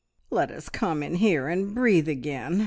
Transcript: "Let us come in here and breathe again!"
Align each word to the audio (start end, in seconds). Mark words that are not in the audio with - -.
"Let 0.31 0.49
us 0.49 0.67
come 0.67 1.03
in 1.03 1.13
here 1.13 1.47
and 1.47 1.75
breathe 1.75 2.09
again!" 2.09 2.59